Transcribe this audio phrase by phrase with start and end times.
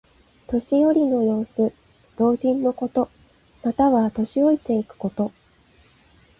[0.47, 1.71] 年寄りの様子。
[2.17, 3.11] 老人のこと。
[3.63, 5.31] または、年老いていくこと。